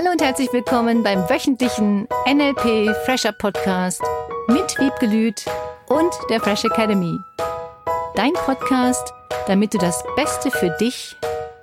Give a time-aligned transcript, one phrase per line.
[0.00, 4.00] Hallo und herzlich willkommen beim wöchentlichen NLP Fresher Podcast
[4.48, 5.44] mit Wiebgelüt
[5.88, 7.18] und der Fresh Academy.
[8.14, 9.12] Dein Podcast,
[9.46, 11.14] damit du das Beste für dich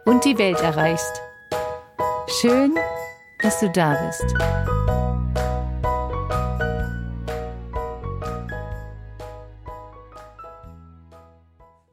[0.05, 1.20] und die Welt erreichst.
[2.39, 2.75] Schön,
[3.41, 4.36] dass du da bist.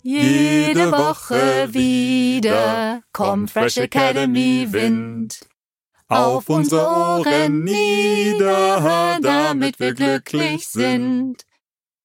[0.02, 5.38] Jede Woche wieder kommt Fresh Academy Wind
[6.08, 11.44] auf unsere Ohren nieder, damit wir glücklich sind.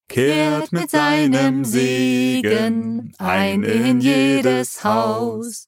[0.07, 5.67] Kehrt mit seinem Segen ein in jedes Haus.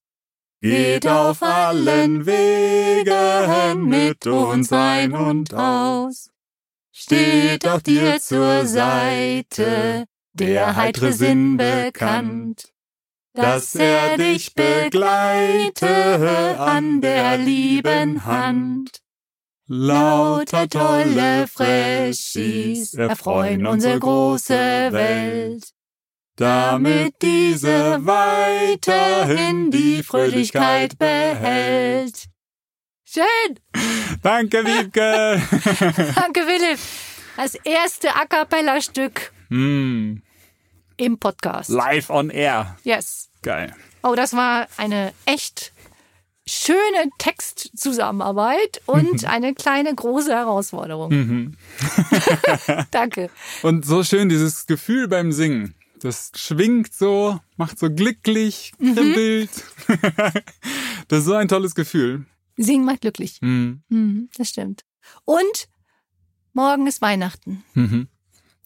[0.62, 6.30] Geht auf allen Wegen mit uns ein und aus.
[6.92, 12.72] Steht auch dir zur Seite, der heitre Sinn bekannt
[13.34, 19.00] dass er dich begleite an der lieben Hand.
[19.68, 25.64] Lauter tolle Freschies erfreuen unsere große Welt,
[26.36, 32.26] damit diese weiterhin die Fröhlichkeit behält.
[33.06, 33.60] Schön!
[34.22, 35.42] Danke, Wiebke!
[36.16, 36.80] Danke, Philipp!
[37.38, 39.32] Das erste A Cappella-Stück.
[39.50, 40.18] Mm
[41.02, 41.70] im Podcast.
[41.70, 42.78] Live on air.
[42.84, 43.30] Yes.
[43.42, 43.74] Geil.
[44.04, 45.74] Oh, das war eine echt
[46.46, 51.12] schöne Textzusammenarbeit und eine kleine große Herausforderung.
[51.12, 51.58] Mhm.
[52.92, 53.32] Danke.
[53.64, 55.74] Und so schön dieses Gefühl beim Singen.
[56.02, 59.50] Das schwingt so, macht so glücklich, kribbelt.
[59.88, 59.98] Mhm.
[61.08, 62.26] das ist so ein tolles Gefühl.
[62.58, 63.40] Singen macht glücklich.
[63.42, 63.82] Mhm.
[63.90, 64.84] Mhm, das stimmt.
[65.26, 65.68] Und
[66.54, 67.64] morgen ist Weihnachten.
[67.74, 68.08] Mhm.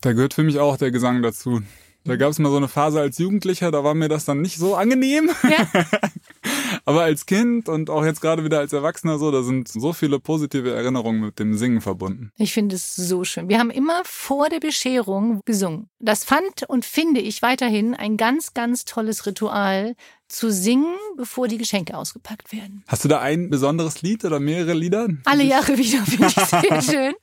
[0.01, 1.61] Da gehört für mich auch der Gesang dazu.
[2.05, 4.57] Da gab es mal so eine Phase als Jugendlicher, da war mir das dann nicht
[4.57, 5.31] so angenehm.
[5.43, 5.67] Ja.
[6.85, 10.19] Aber als Kind und auch jetzt gerade wieder als Erwachsener so, da sind so viele
[10.19, 12.31] positive Erinnerungen mit dem Singen verbunden.
[12.37, 13.49] Ich finde es so schön.
[13.49, 15.89] Wir haben immer vor der Bescherung gesungen.
[15.99, 19.95] Das fand und finde ich weiterhin ein ganz, ganz tolles Ritual,
[20.27, 22.83] zu singen, bevor die Geschenke ausgepackt werden.
[22.87, 25.07] Hast du da ein besonderes Lied oder mehrere Lieder?
[25.25, 27.13] Alle Jahre wieder, finde ich sehr schön.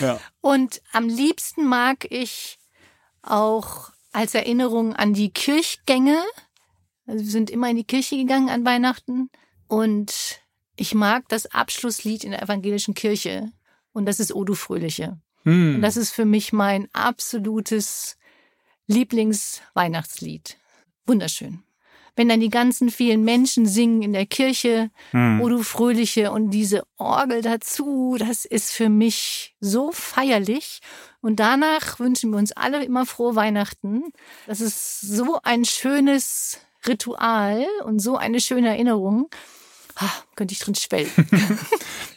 [0.00, 0.18] ja.
[0.40, 2.58] Und am liebsten mag ich
[3.22, 6.22] auch als Erinnerung an die Kirchgänge.
[7.06, 9.30] Also wir sind immer in die Kirche gegangen an Weihnachten
[9.66, 10.40] und
[10.76, 13.50] ich mag das Abschlusslied in der evangelischen Kirche
[13.92, 15.18] und das ist O du Fröhliche.
[15.44, 15.76] Hm.
[15.76, 18.16] Und das ist für mich mein absolutes
[18.86, 20.58] Lieblingsweihnachtslied.
[21.06, 21.62] Wunderschön
[22.18, 25.40] wenn dann die ganzen vielen Menschen singen in der Kirche, hm.
[25.40, 30.80] oh du Fröhliche und diese Orgel dazu, das ist für mich so feierlich.
[31.20, 34.02] Und danach wünschen wir uns alle immer frohe Weihnachten.
[34.48, 39.28] Das ist so ein schönes Ritual und so eine schöne Erinnerung
[39.98, 41.10] ah, könnte ich drin schwelgen.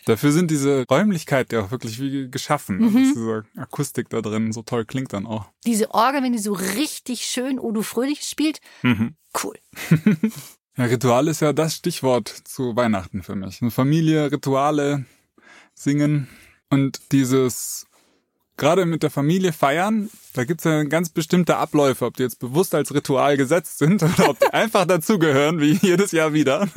[0.06, 2.78] Dafür sind diese Räumlichkeiten ja auch wirklich wie geschaffen.
[2.78, 2.84] Mhm.
[2.86, 5.46] Also diese Akustik da drin so toll klingt dann auch.
[5.66, 9.16] Diese Orgel, wenn die so richtig schön Odo Fröhlich spielt, mhm.
[9.44, 9.58] cool.
[10.78, 13.62] ja, Ritual ist ja das Stichwort zu Weihnachten für mich.
[13.62, 15.06] Eine Familie, Rituale,
[15.74, 16.28] singen
[16.70, 17.88] und dieses
[18.58, 22.76] gerade mit der Familie feiern, da gibt's ja ganz bestimmte Abläufe, ob die jetzt bewusst
[22.76, 26.68] als Ritual gesetzt sind oder ob die einfach dazugehören, wie jedes Jahr wieder.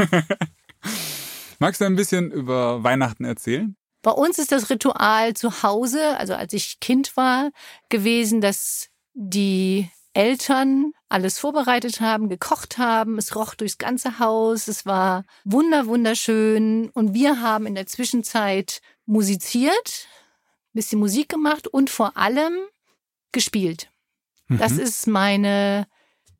[1.58, 3.76] Magst du ein bisschen über Weihnachten erzählen?
[4.02, 7.50] Bei uns ist das Ritual zu Hause, also als ich Kind war,
[7.88, 13.18] gewesen, dass die Eltern alles vorbereitet haben, gekocht haben.
[13.18, 14.68] Es roch durchs ganze Haus.
[14.68, 16.90] Es war wunder, wunderschön.
[16.90, 20.06] Und wir haben in der Zwischenzeit musiziert,
[20.72, 22.54] bisschen Musik gemacht und vor allem
[23.32, 23.88] gespielt.
[24.48, 24.58] Mhm.
[24.58, 25.86] Das ist meine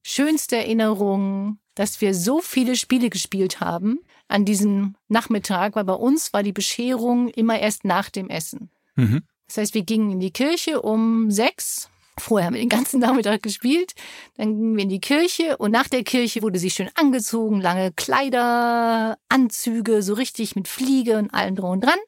[0.03, 4.01] schönste Erinnerung, dass wir so viele Spiele gespielt haben
[4.35, 8.69] an diesem Nachmittag, weil bei uns war die Bescherung immer erst nach dem Essen.
[8.97, 9.23] Mhm.
[9.47, 11.89] Das heißt, wir gingen in die Kirche um sechs.
[12.19, 13.95] Vorher haben wir den ganzen Nachmittag gespielt.
[14.37, 17.93] Dann gingen wir in die Kirche und nach der Kirche wurde sie schön angezogen, lange
[17.93, 22.01] Kleider, Anzüge, so richtig mit Fliege und allem drum und dran.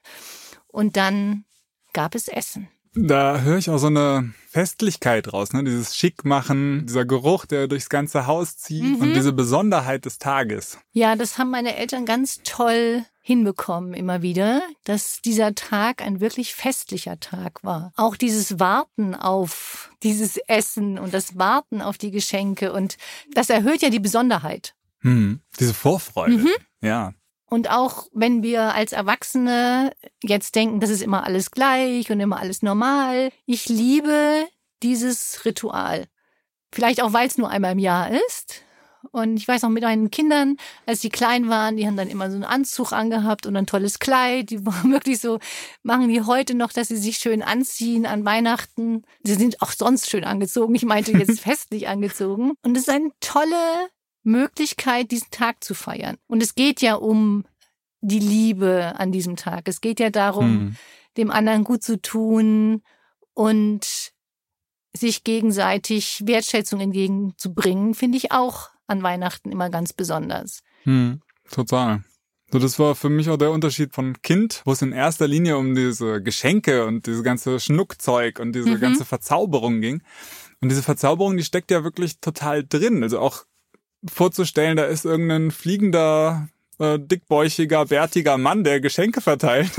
[0.66, 1.44] Und dann
[1.92, 2.68] gab es Essen.
[2.96, 5.62] Da höre ich auch so eine Festlichkeit raus, ne?
[5.62, 9.02] Dieses Schickmachen, dieser Geruch, der durchs ganze Haus zieht mhm.
[9.02, 10.78] und diese Besonderheit des Tages.
[10.92, 16.54] Ja, das haben meine Eltern ganz toll hinbekommen immer wieder, dass dieser Tag ein wirklich
[16.54, 17.92] festlicher Tag war.
[17.96, 22.96] Auch dieses Warten auf dieses Essen und das Warten auf die Geschenke und
[23.34, 24.74] das erhöht ja die Besonderheit.
[25.00, 26.38] Hm, diese Vorfreude.
[26.38, 26.50] Mhm.
[26.80, 27.14] Ja.
[27.48, 32.40] Und auch wenn wir als Erwachsene jetzt denken, das ist immer alles gleich und immer
[32.40, 34.46] alles normal, ich liebe
[34.82, 36.06] dieses Ritual.
[36.72, 38.62] Vielleicht auch, weil es nur einmal im Jahr ist
[39.12, 42.28] Und ich weiß noch mit meinen Kindern, als die klein waren, die haben dann immer
[42.28, 44.50] so einen Anzug angehabt und ein tolles Kleid.
[44.50, 45.38] Die waren wirklich so,
[45.82, 49.04] machen die heute noch, dass sie sich schön anziehen an Weihnachten.
[49.22, 50.74] Sie sind auch sonst schön angezogen.
[50.74, 52.52] Ich meinte jetzt festlich angezogen.
[52.62, 53.88] Und es ist eine tolle
[54.26, 56.16] Möglichkeit, diesen Tag zu feiern.
[56.26, 57.44] Und es geht ja um
[58.00, 59.68] die Liebe an diesem Tag.
[59.68, 60.76] Es geht ja darum, hm.
[61.16, 62.82] dem anderen gut zu tun
[63.34, 64.12] und
[64.92, 70.62] sich gegenseitig Wertschätzung entgegenzubringen, finde ich auch an Weihnachten immer ganz besonders.
[70.84, 71.20] Hm,
[71.50, 72.02] total.
[72.52, 75.58] So, das war für mich auch der Unterschied von Kind, wo es in erster Linie
[75.58, 78.80] um diese Geschenke und diese ganze Schnuckzeug und diese mhm.
[78.80, 80.02] ganze Verzauberung ging.
[80.60, 83.02] Und diese Verzauberung, die steckt ja wirklich total drin.
[83.02, 83.44] Also auch
[84.04, 86.48] vorzustellen, da ist irgendein fliegender
[86.78, 89.70] äh, dickbäuchiger, bärtiger Mann, der Geschenke verteilt.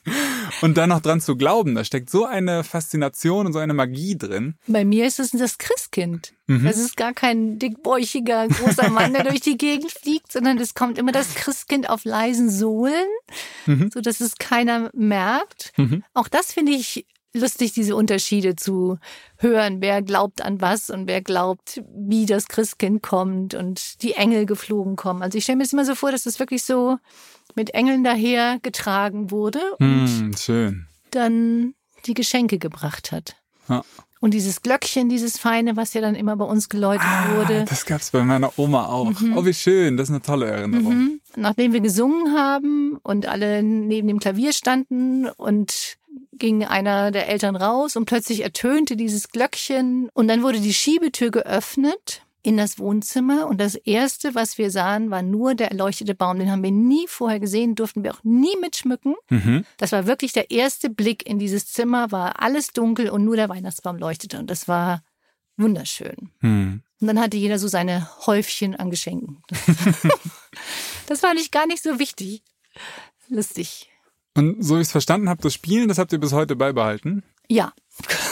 [0.60, 4.16] und dann noch dran zu glauben, da steckt so eine Faszination und so eine Magie
[4.16, 4.54] drin.
[4.66, 6.34] Bei mir ist es das Christkind.
[6.46, 6.64] Mhm.
[6.64, 10.98] Das ist gar kein dickbäuchiger, großer Mann, der durch die Gegend fliegt, sondern es kommt
[10.98, 13.06] immer das Christkind auf leisen Sohlen,
[13.66, 13.90] mhm.
[13.92, 15.72] so dass es keiner merkt.
[15.76, 16.04] Mhm.
[16.14, 18.98] Auch das finde ich lustig, diese Unterschiede zu
[19.38, 24.46] hören, wer glaubt an was und wer glaubt, wie das Christkind kommt und die Engel
[24.46, 25.22] geflogen kommen.
[25.22, 26.98] Also ich stelle mir das immer so vor, dass das wirklich so
[27.54, 30.86] mit Engeln daher getragen wurde und hm, schön.
[31.10, 31.74] dann
[32.06, 33.36] die Geschenke gebracht hat.
[33.68, 33.84] Ja.
[34.20, 37.64] Und dieses Glöckchen, dieses Feine, was ja dann immer bei uns geläutet ah, wurde.
[37.68, 39.20] Das gab's bei meiner Oma auch.
[39.20, 39.36] Mhm.
[39.36, 39.96] Oh, wie schön.
[39.96, 40.94] Das ist eine tolle Erinnerung.
[40.94, 41.20] Mhm.
[41.36, 45.98] Nachdem wir gesungen haben und alle neben dem Klavier standen und
[46.32, 51.30] ging einer der Eltern raus und plötzlich ertönte dieses Glöckchen und dann wurde die Schiebetür
[51.30, 56.38] geöffnet in das Wohnzimmer und das erste, was wir sahen, war nur der erleuchtete Baum.
[56.38, 59.16] Den haben wir nie vorher gesehen, durften wir auch nie mitschmücken.
[59.30, 59.64] Mhm.
[59.78, 63.48] Das war wirklich der erste Blick in dieses Zimmer, war alles dunkel und nur der
[63.48, 65.02] Weihnachtsbaum leuchtete und das war
[65.56, 66.30] wunderschön.
[66.40, 66.82] Mhm.
[67.00, 69.42] Und dann hatte jeder so seine Häufchen an Geschenken.
[71.08, 72.42] das fand ich gar nicht so wichtig.
[73.28, 73.90] Lustig.
[74.36, 77.24] Und so wie ich es verstanden habe, das Spielen, das habt ihr bis heute beibehalten?
[77.48, 77.72] Ja.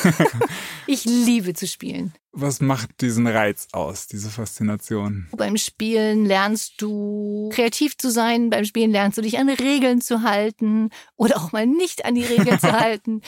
[0.87, 2.13] ich liebe zu spielen.
[2.33, 5.29] Was macht diesen Reiz aus, diese Faszination?
[5.37, 10.23] Beim Spielen lernst du kreativ zu sein, beim Spielen lernst du dich an Regeln zu
[10.23, 13.23] halten oder auch mal nicht an die Regeln zu halten.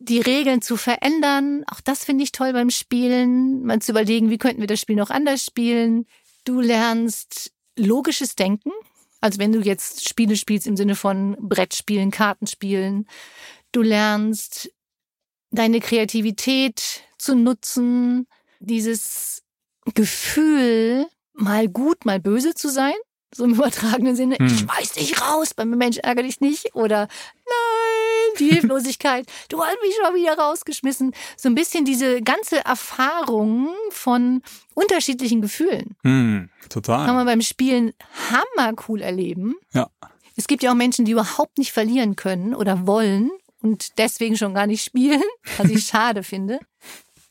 [0.00, 3.64] Die Regeln zu verändern, auch das finde ich toll beim Spielen.
[3.64, 6.06] Mal zu überlegen, wie könnten wir das Spiel noch anders spielen.
[6.44, 8.72] Du lernst logisches Denken.
[9.20, 13.06] Also wenn du jetzt Spiele spielst im Sinne von Brettspielen, Kartenspielen,
[13.72, 14.70] du lernst
[15.50, 18.26] deine Kreativität zu nutzen,
[18.60, 19.42] dieses
[19.94, 22.94] Gefühl, mal gut, mal böse zu sein,
[23.34, 24.46] so im übertragenen Sinne, hm.
[24.46, 27.08] ich schmeiß dich raus, beim Mensch ärgere dich nicht oder
[27.46, 27.69] nein,
[28.38, 31.12] die Hilflosigkeit, du hast mich schon wieder rausgeschmissen.
[31.36, 34.42] So ein bisschen diese ganze Erfahrung von
[34.74, 35.96] unterschiedlichen Gefühlen.
[36.02, 37.06] Hm, total.
[37.06, 37.92] Kann man beim Spielen
[38.30, 39.56] hammer cool erleben.
[39.72, 39.90] Ja.
[40.36, 43.30] Es gibt ja auch Menschen, die überhaupt nicht verlieren können oder wollen
[43.60, 45.22] und deswegen schon gar nicht spielen,
[45.58, 46.60] was ich schade finde.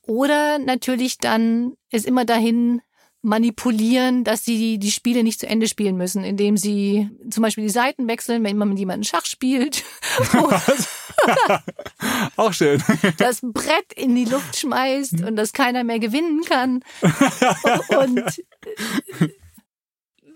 [0.06, 2.82] Oder natürlich dann es immer dahin
[3.22, 7.70] manipulieren, dass sie die Spiele nicht zu Ende spielen müssen, indem sie zum Beispiel die
[7.70, 9.84] Seiten wechseln, wenn man mit jemandem Schach spielt.
[12.38, 12.82] Auch schön.
[13.18, 16.82] Das Brett in die Luft schmeißt und dass keiner mehr gewinnen kann.
[18.00, 18.42] Und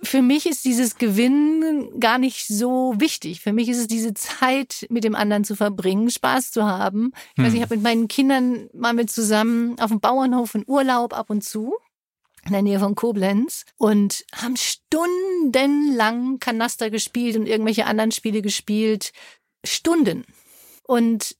[0.04, 3.40] für mich ist dieses Gewinnen gar nicht so wichtig.
[3.40, 7.12] Für mich ist es diese Zeit mit dem anderen zu verbringen, Spaß zu haben.
[7.32, 7.46] Ich hm.
[7.46, 11.30] weiß, ich habe mit meinen Kindern mal mit zusammen auf dem Bauernhof in Urlaub ab
[11.30, 11.74] und zu
[12.46, 19.12] in der Nähe von Koblenz und haben stundenlang Kanaster gespielt und irgendwelche anderen Spiele gespielt.
[19.66, 20.26] Stunden.
[20.84, 21.38] Und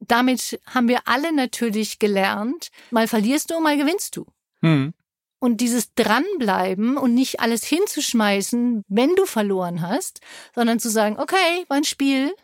[0.00, 4.26] damit haben wir alle natürlich gelernt, mal verlierst du, mal gewinnst du.
[4.62, 4.94] Hm.
[5.38, 10.20] Und dieses Dranbleiben und nicht alles hinzuschmeißen, wenn du verloren hast,
[10.54, 12.34] sondern zu sagen, okay, war ein Spiel,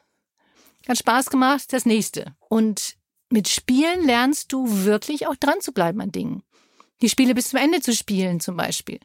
[0.89, 2.35] hat Spaß gemacht, das nächste.
[2.49, 2.97] Und
[3.29, 6.43] mit Spielen lernst du wirklich auch dran zu bleiben an Dingen.
[7.03, 9.01] Die Spiele bis zum Ende zu spielen zum Beispiel.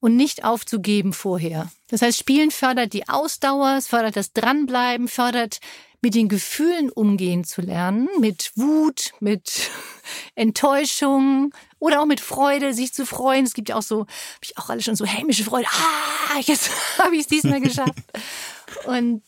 [0.00, 1.70] Und nicht aufzugeben vorher.
[1.88, 5.60] Das heißt, Spielen fördert die Ausdauer, es fördert das Dranbleiben, fördert
[6.02, 9.70] mit den Gefühlen umgehen zu lernen, mit Wut, mit
[10.34, 13.46] Enttäuschung oder auch mit Freude, sich zu freuen.
[13.46, 14.08] Es gibt ja auch so, habe
[14.42, 15.66] ich auch alle schon so hämische Freude.
[15.70, 17.94] Ah, jetzt habe ich es diesmal geschafft.
[18.84, 19.22] Und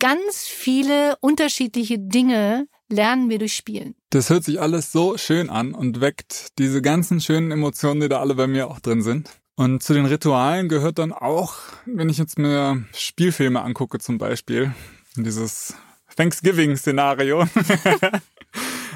[0.00, 3.94] ganz viele unterschiedliche Dinge lernen wir durch Spielen.
[4.10, 8.20] Das hört sich alles so schön an und weckt diese ganzen schönen Emotionen, die da
[8.20, 9.30] alle bei mir auch drin sind.
[9.56, 11.54] Und zu den Ritualen gehört dann auch,
[11.86, 14.74] wenn ich jetzt mir Spielfilme angucke zum Beispiel,
[15.16, 15.74] dieses
[16.16, 17.46] Thanksgiving-Szenario.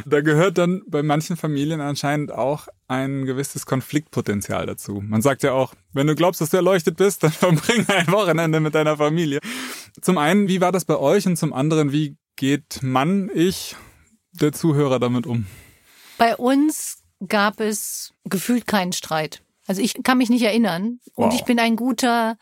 [0.07, 5.03] Da gehört dann bei manchen Familien anscheinend auch ein gewisses Konfliktpotenzial dazu.
[5.05, 8.61] Man sagt ja auch, wenn du glaubst, dass du erleuchtet bist, dann verbring ein Wochenende
[8.61, 9.41] mit deiner Familie.
[10.01, 11.27] Zum einen, wie war das bei euch?
[11.27, 13.77] Und zum anderen, wie geht Mann, ich,
[14.41, 15.47] der Zuhörer damit um?
[16.17, 19.43] Bei uns gab es gefühlt keinen Streit.
[19.67, 21.01] Also ich kann mich nicht erinnern.
[21.15, 21.27] Wow.
[21.27, 22.39] Und ich bin ein guter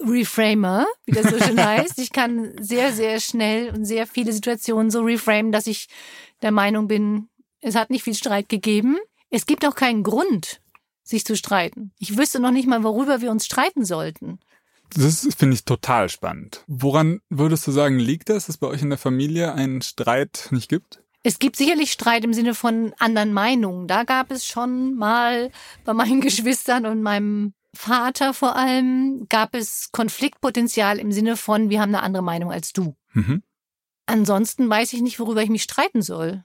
[0.00, 1.98] Reframer, wie das so schön heißt.
[1.98, 5.88] Ich kann sehr, sehr schnell und sehr viele Situationen so reframen, dass ich
[6.42, 7.28] der Meinung bin,
[7.60, 8.96] es hat nicht viel Streit gegeben.
[9.30, 10.60] Es gibt auch keinen Grund,
[11.02, 11.92] sich zu streiten.
[11.98, 14.38] Ich wüsste noch nicht mal, worüber wir uns streiten sollten.
[14.94, 16.62] Das finde ich total spannend.
[16.66, 20.68] Woran würdest du sagen, liegt das, dass bei euch in der Familie einen Streit nicht
[20.68, 21.03] gibt?
[21.26, 23.88] Es gibt sicherlich Streit im Sinne von anderen Meinungen.
[23.88, 25.50] Da gab es schon mal
[25.84, 31.80] bei meinen Geschwistern und meinem Vater vor allem, gab es Konfliktpotenzial im Sinne von, wir
[31.80, 32.94] haben eine andere Meinung als du.
[33.14, 33.42] Mhm.
[34.06, 36.44] Ansonsten weiß ich nicht, worüber ich mich streiten soll.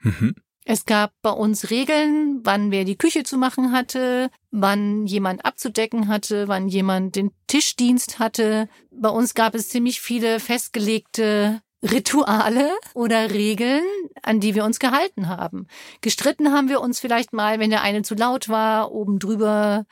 [0.00, 0.34] Mhm.
[0.64, 6.08] Es gab bei uns Regeln, wann wer die Küche zu machen hatte, wann jemand abzudecken
[6.08, 8.68] hatte, wann jemand den Tischdienst hatte.
[8.90, 13.84] Bei uns gab es ziemlich viele festgelegte Rituale oder Regeln,
[14.22, 15.66] an die wir uns gehalten haben.
[16.00, 19.86] Gestritten haben wir uns vielleicht mal, wenn der eine zu laut war, oben drüber,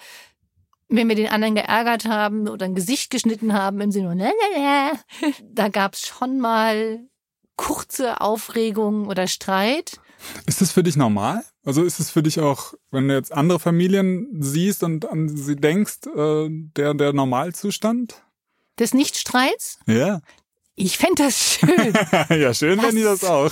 [0.88, 4.92] wenn wir den anderen geärgert haben oder ein Gesicht geschnitten haben im Sinne, ne, ne,
[5.22, 5.32] ne.
[5.50, 7.00] da gab's schon mal
[7.56, 9.98] kurze Aufregung oder Streit.
[10.46, 11.44] Ist das für dich normal?
[11.64, 15.56] Also ist es für dich auch, wenn du jetzt andere Familien siehst und an sie
[15.56, 18.22] denkst, äh, der, der Normalzustand?
[18.78, 19.78] Des Nichtstreits?
[19.86, 20.20] Ja.
[20.80, 21.92] Ich fände das schön.
[22.40, 23.50] ja, schön wenn die das auch.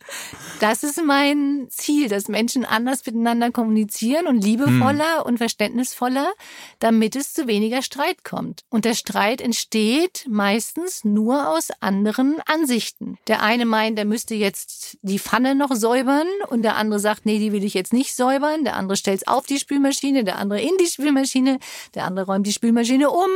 [0.60, 5.26] das ist mein Ziel, dass Menschen anders miteinander kommunizieren und liebevoller hm.
[5.26, 6.32] und verständnisvoller,
[6.80, 8.64] damit es zu weniger Streit kommt.
[8.68, 13.16] Und der Streit entsteht meistens nur aus anderen Ansichten.
[13.28, 17.38] Der eine meint, er müsste jetzt die Pfanne noch säubern und der andere sagt, nee,
[17.38, 18.64] die will ich jetzt nicht säubern.
[18.64, 21.60] Der andere stellt es auf die Spülmaschine, der andere in die Spülmaschine,
[21.94, 23.30] der andere räumt die Spülmaschine um,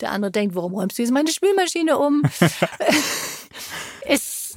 [0.00, 2.22] der andere denkt, warum räumst du jetzt meine Spülmaschine um?
[4.06, 4.56] es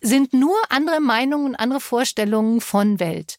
[0.00, 3.38] sind nur andere Meinungen und andere Vorstellungen von Welt.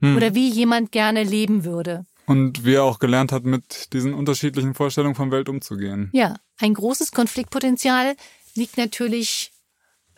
[0.00, 0.16] Hm.
[0.16, 2.06] Oder wie jemand gerne leben würde.
[2.26, 6.10] Und wie er auch gelernt hat, mit diesen unterschiedlichen Vorstellungen von Welt umzugehen.
[6.12, 8.16] Ja, ein großes Konfliktpotenzial
[8.54, 9.52] liegt natürlich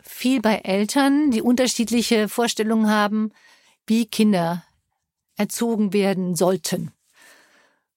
[0.02, 3.32] viel bei Eltern, die unterschiedliche Vorstellungen haben,
[3.86, 4.64] wie Kinder
[5.36, 6.92] erzogen werden sollten.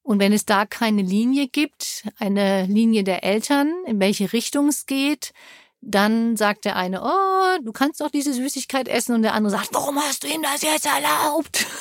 [0.08, 4.86] Und wenn es da keine Linie gibt, eine Linie der Eltern, in welche Richtung es
[4.86, 5.34] geht,
[5.82, 9.74] dann sagt der eine, oh, du kannst doch diese Süßigkeit essen und der andere sagt,
[9.74, 11.68] warum hast du ihm das jetzt erlaubt?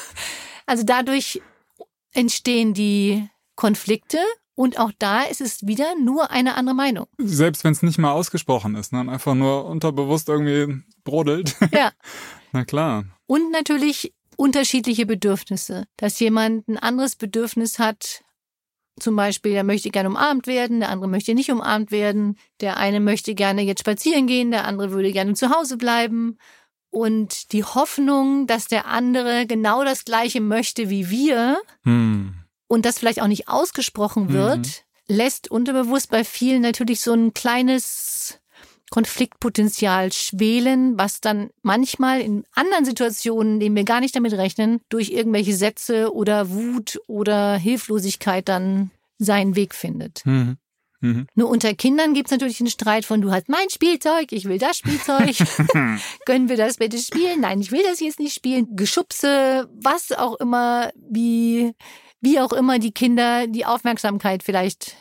[0.68, 1.40] Also dadurch
[2.10, 4.18] entstehen die Konflikte
[4.56, 7.06] und auch da ist es wieder nur eine andere Meinung.
[7.18, 9.08] Selbst wenn es nicht mal ausgesprochen ist, ne?
[9.08, 11.54] einfach nur unterbewusst irgendwie brodelt.
[11.70, 11.92] Ja.
[12.50, 13.04] Na klar.
[13.26, 15.84] Und natürlich unterschiedliche Bedürfnisse.
[15.96, 18.22] Dass jemand ein anderes Bedürfnis hat,
[18.98, 23.00] zum Beispiel, der möchte gerne umarmt werden, der andere möchte nicht umarmt werden, der eine
[23.00, 26.38] möchte gerne jetzt spazieren gehen, der andere würde gerne zu Hause bleiben.
[26.88, 32.34] Und die Hoffnung, dass der andere genau das Gleiche möchte wie wir hm.
[32.68, 34.66] und das vielleicht auch nicht ausgesprochen wird,
[35.08, 35.16] mhm.
[35.16, 38.40] lässt unterbewusst bei vielen natürlich so ein kleines
[38.90, 44.80] Konfliktpotenzial schwelen, was dann manchmal in anderen Situationen, in denen wir gar nicht damit rechnen,
[44.88, 50.24] durch irgendwelche Sätze oder Wut oder Hilflosigkeit dann seinen Weg findet.
[50.24, 50.56] Mhm.
[51.00, 51.26] Mhm.
[51.34, 54.78] Nur unter Kindern gibt's natürlich einen Streit von, du hast mein Spielzeug, ich will das
[54.78, 55.36] Spielzeug.
[56.26, 57.40] Können wir das bitte spielen?
[57.40, 58.76] Nein, ich will das jetzt nicht spielen.
[58.76, 61.74] Geschubse, was auch immer, wie,
[62.20, 64.96] wie auch immer die Kinder die Aufmerksamkeit vielleicht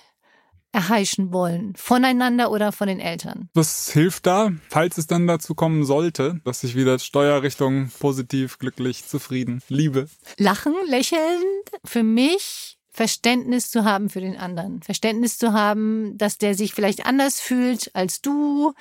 [0.75, 3.49] erheischen wollen, voneinander oder von den Eltern.
[3.53, 9.07] Was hilft da, falls es dann dazu kommen sollte, dass sich wieder Steuerrichtung positiv, glücklich,
[9.07, 10.07] zufrieden, Liebe?
[10.37, 11.43] Lachen, lächeln,
[11.85, 14.81] für mich Verständnis zu haben für den anderen.
[14.81, 18.73] Verständnis zu haben, dass der sich vielleicht anders fühlt als du,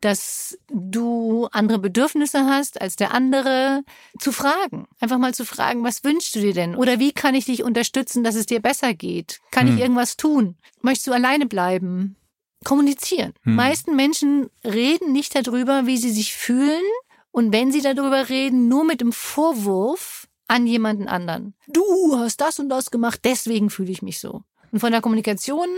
[0.00, 3.82] dass du andere Bedürfnisse hast als der andere,
[4.18, 4.86] zu fragen.
[5.00, 6.76] Einfach mal zu fragen, was wünschst du dir denn?
[6.76, 9.40] Oder wie kann ich dich unterstützen, dass es dir besser geht?
[9.50, 9.74] Kann hm.
[9.74, 10.56] ich irgendwas tun?
[10.82, 12.16] Möchtest du alleine bleiben?
[12.64, 13.32] Kommunizieren.
[13.42, 13.54] Hm.
[13.54, 16.82] meisten Menschen reden nicht darüber, wie sie sich fühlen.
[17.30, 21.54] Und wenn sie darüber reden, nur mit dem Vorwurf an jemanden anderen.
[21.66, 24.42] Du hast das und das gemacht, deswegen fühle ich mich so.
[24.72, 25.68] Und von der Kommunikation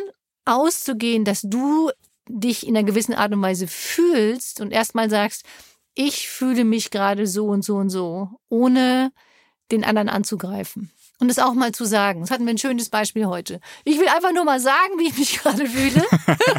[0.44, 1.90] auszugehen, dass du
[2.28, 5.44] dich in einer gewissen Art und Weise fühlst und erstmal sagst,
[5.94, 9.12] ich fühle mich gerade so und so und so, ohne
[9.73, 10.90] den anderen anzugreifen.
[11.20, 12.20] Und es auch mal zu sagen.
[12.20, 13.61] Das hatten wir ein schönes Beispiel heute.
[13.85, 16.04] Ich will einfach nur mal sagen, wie ich mich gerade fühle.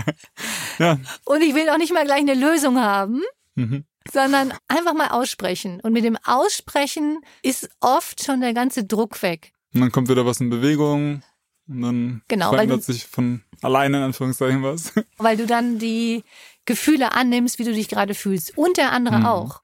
[0.79, 0.99] ja.
[1.23, 3.21] Und ich will auch nicht mal gleich eine Lösung haben.
[3.55, 3.83] Mhm.
[4.11, 5.79] sondern einfach mal aussprechen.
[5.81, 9.51] Und mit dem Aussprechen ist oft schon der ganze Druck weg.
[9.73, 11.21] Und dann kommt wieder was in Bewegung
[11.67, 14.93] und dann Genau, verändert sich von alleine in Anführungszeichen was.
[15.17, 16.23] Weil du dann die
[16.65, 18.57] Gefühle annimmst, wie du dich gerade fühlst.
[18.57, 19.25] Und der andere Mhm.
[19.25, 19.61] auch.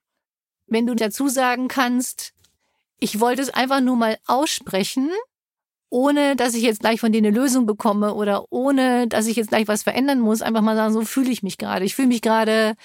[0.68, 2.34] Wenn du dazu sagen kannst,
[3.00, 5.10] ich wollte es einfach nur mal aussprechen,
[5.90, 9.50] ohne dass ich jetzt gleich von dir eine Lösung bekomme oder ohne dass ich jetzt
[9.50, 11.86] gleich was verändern muss, einfach mal sagen, so fühle ich mich gerade.
[11.86, 12.76] Ich fühle mich gerade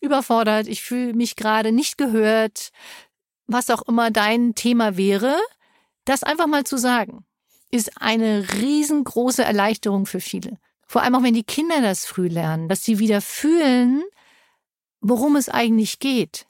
[0.00, 2.70] überfordert, ich fühle mich gerade nicht gehört,
[3.46, 5.36] was auch immer dein Thema wäre,
[6.04, 7.24] das einfach mal zu sagen,
[7.70, 10.58] ist eine riesengroße Erleichterung für viele.
[10.86, 14.02] Vor allem auch wenn die Kinder das früh lernen, dass sie wieder fühlen,
[15.00, 16.46] worum es eigentlich geht.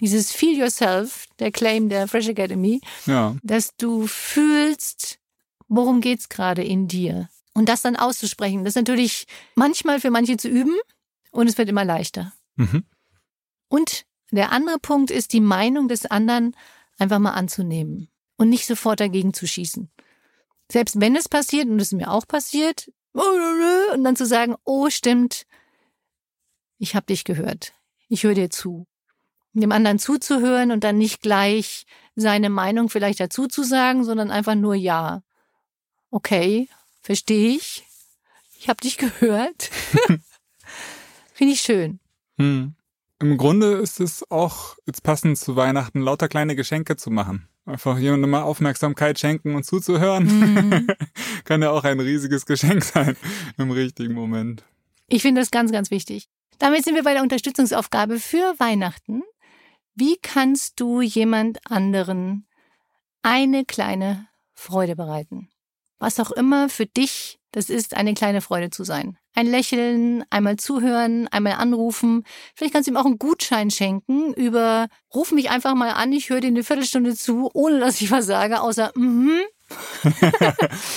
[0.00, 3.36] Dieses Feel Yourself, der Claim der Fresh Academy, ja.
[3.42, 5.18] dass du fühlst,
[5.66, 7.28] worum geht's gerade in dir.
[7.54, 10.76] Und das dann auszusprechen, das ist natürlich manchmal für manche zu üben
[11.32, 12.32] und es wird immer leichter.
[12.56, 12.84] Mhm.
[13.68, 16.54] Und der andere Punkt ist, die Meinung des anderen
[16.98, 19.90] einfach mal anzunehmen und nicht sofort dagegen zu schießen.
[20.70, 25.46] Selbst wenn es passiert, und ist mir auch passiert, und dann zu sagen, oh stimmt,
[26.78, 27.72] ich habe dich gehört,
[28.08, 28.86] ich höre dir zu.
[29.54, 31.84] Dem anderen zuzuhören und dann nicht gleich
[32.14, 35.22] seine Meinung vielleicht dazu zu sagen, sondern einfach nur ja.
[36.10, 36.68] Okay,
[37.00, 37.84] verstehe ich.
[38.60, 39.70] Ich habe dich gehört.
[41.32, 41.98] Finde ich schön.
[42.36, 42.74] Hm.
[43.20, 47.48] Im Grunde ist es auch jetzt passend zu Weihnachten, lauter kleine Geschenke zu machen.
[47.66, 50.24] Einfach jemandem mal Aufmerksamkeit schenken und zuzuhören.
[50.24, 50.86] Mhm.
[51.44, 53.16] Kann ja auch ein riesiges Geschenk sein
[53.58, 54.64] im richtigen Moment.
[55.08, 56.28] Ich finde das ganz, ganz wichtig.
[56.58, 59.22] Damit sind wir bei der Unterstützungsaufgabe für Weihnachten.
[59.94, 62.46] Wie kannst du jemand anderen
[63.22, 65.50] eine kleine Freude bereiten?
[65.98, 69.17] Was auch immer für dich das ist, eine kleine Freude zu sein.
[69.34, 72.24] Ein Lächeln, einmal zuhören, einmal anrufen.
[72.54, 76.30] Vielleicht kannst du ihm auch einen Gutschein schenken über, ruf mich einfach mal an, ich
[76.30, 79.40] höre dir eine Viertelstunde zu, ohne dass ich was sage, außer, mhm,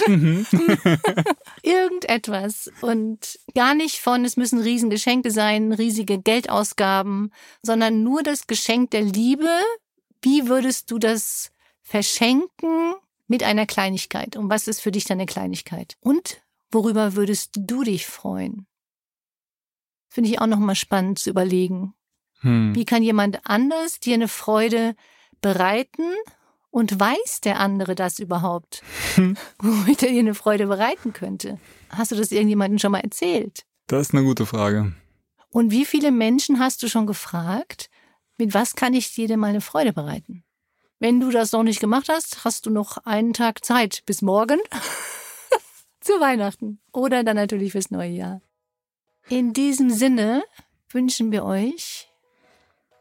[0.08, 0.46] Mhm.
[1.64, 8.92] irgendetwas und gar nicht von, es müssen Riesengeschenke sein, riesige Geldausgaben, sondern nur das Geschenk
[8.92, 9.50] der Liebe.
[10.22, 12.94] Wie würdest du das verschenken
[13.28, 14.38] mit einer Kleinigkeit?
[14.38, 15.98] Und was ist für dich deine Kleinigkeit?
[16.00, 18.68] Und worüber würdest du dich freuen?
[20.10, 21.94] Finde ich auch nochmal spannend zu überlegen.
[22.42, 22.76] Hm.
[22.76, 24.96] Wie kann jemand anders dir eine Freude
[25.42, 26.04] bereiten?
[26.70, 28.82] Und weiß der andere das überhaupt?
[29.60, 31.60] Womit er dir eine Freude bereiten könnte?
[31.90, 33.66] Hast du das irgendjemandem schon mal erzählt?
[33.88, 34.94] Das ist eine gute Frage.
[35.50, 37.90] Und wie viele Menschen hast du schon gefragt,
[38.38, 40.46] mit was kann ich dir denn mal eine Freude bereiten?
[41.00, 44.60] Wenn du das noch nicht gemacht hast, hast du noch einen Tag Zeit bis morgen
[46.02, 48.42] zu Weihnachten oder dann natürlich fürs neue Jahr.
[49.30, 50.44] In diesem Sinne
[50.90, 52.10] wünschen wir euch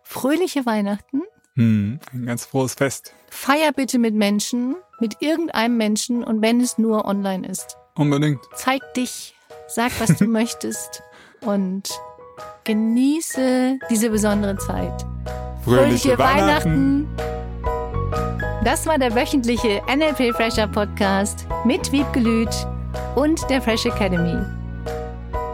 [0.04, 1.22] fröhliche Weihnachten.
[1.54, 1.98] Hm.
[2.12, 3.14] Ein ganz frohes Fest.
[3.30, 7.76] Feier bitte mit Menschen, mit irgendeinem Menschen und wenn es nur online ist.
[7.96, 8.40] Unbedingt.
[8.54, 9.34] Zeig dich,
[9.66, 11.02] sag, was du möchtest
[11.40, 11.88] und
[12.64, 15.04] genieße diese besondere Zeit.
[15.64, 17.08] Fröhliche, Weihnachten.
[18.64, 22.50] Das war der wöchentliche NLP Fresher Podcast mit Wiebgelüt
[23.14, 24.38] und der Fresh Academy.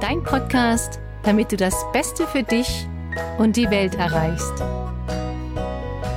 [0.00, 2.86] Dein Podcast, damit du das Beste für dich
[3.38, 4.52] und die Welt erreichst.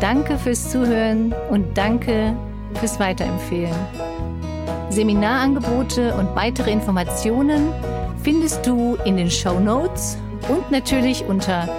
[0.02, 2.36] Danke fürs Zuhören und danke
[2.76, 3.74] fürs Weiterempfehlen.
[4.90, 7.72] Seminarangebote und weitere Informationen
[8.24, 11.70] findest du in den Show Notes und natürlich unter